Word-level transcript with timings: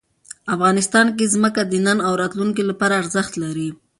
افغانستان 0.55 1.07
کې 1.17 1.31
ځمکه 1.33 1.61
د 1.65 1.73
نن 1.85 1.97
او 2.07 2.13
راتلونکي 2.21 2.63
لپاره 2.69 2.99
ارزښت 3.01 3.33
لري. 3.43 3.69